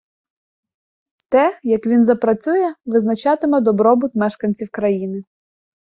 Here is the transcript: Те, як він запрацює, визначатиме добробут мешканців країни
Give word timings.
Те, 1.29 1.59
як 1.69 1.85
він 1.85 2.03
запрацює, 2.05 2.73
визначатиме 2.85 3.61
добробут 3.61 4.15
мешканців 4.15 4.69
країни 4.71 5.23